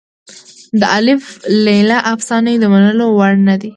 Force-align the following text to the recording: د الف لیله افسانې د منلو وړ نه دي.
د 0.79 0.81
الف 0.97 1.23
لیله 1.65 1.97
افسانې 2.13 2.53
د 2.59 2.65
منلو 2.73 3.05
وړ 3.17 3.33
نه 3.47 3.55
دي. 3.61 3.69